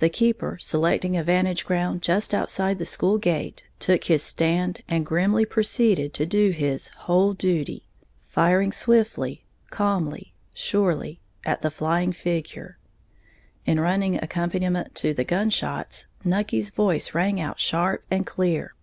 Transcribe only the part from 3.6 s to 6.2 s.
took his stand and grimly proceeded